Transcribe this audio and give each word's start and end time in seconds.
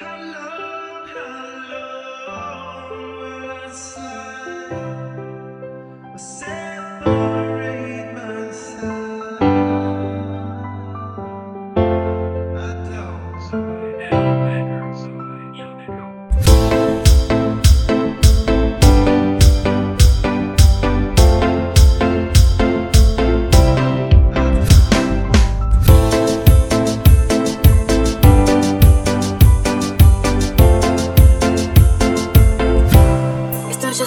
How 0.00 0.16
long, 0.16 1.08
how 1.08 2.28
long 2.28 2.90
will 2.90 3.50
I 3.50 3.68
slide? 3.72 5.07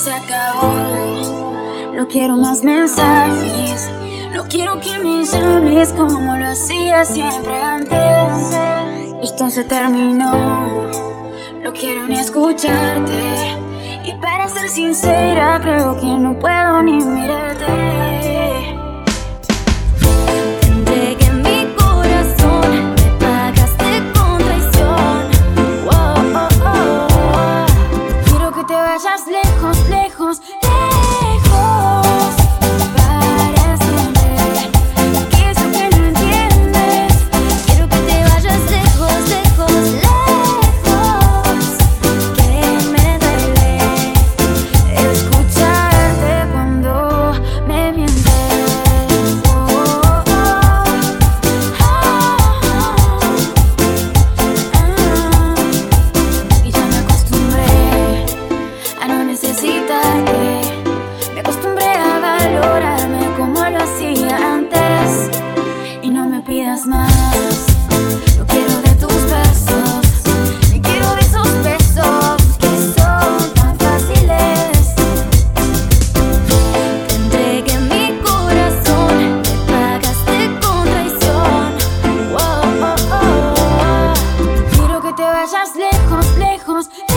se 0.00 0.12
acabó. 0.14 1.92
No 1.94 2.08
quiero 2.08 2.36
más 2.36 2.64
mensajes. 2.64 3.90
No 4.32 4.44
quiero 4.44 4.80
que 4.80 4.98
me 4.98 5.24
llames 5.24 5.92
como 5.92 6.36
lo 6.38 6.46
hacía 6.46 7.04
siempre 7.04 7.62
antes. 7.62 8.56
Esto 9.22 9.50
se 9.50 9.64
terminó. 9.64 10.32
No 11.62 11.72
quiero 11.74 12.06
ni 12.06 12.18
escucharte. 12.18 13.58
Y 14.06 14.14
para 14.22 14.48
ser 14.48 14.70
sincera, 14.70 15.60
creo 15.62 15.94
que 16.00 16.06
no 16.06 16.38
puedo 16.38 16.82
ni 16.82 17.04
mirarte. 17.04 17.99
lejos, 86.10 86.36
lejos. 86.38 87.09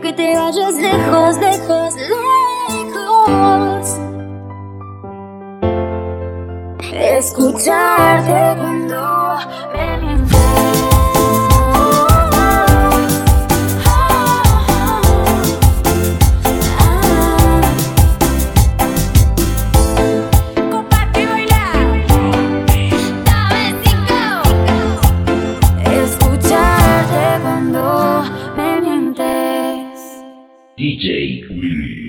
que 0.00 0.12
te 0.12 0.36
vayas 0.36 0.74
lejos, 0.74 1.38
lejos, 1.38 1.94
lejos. 1.94 2.84
Escucharte 6.92 8.60
cuando 8.60 9.13
DJ 30.76 31.40
Willie. 31.50 32.03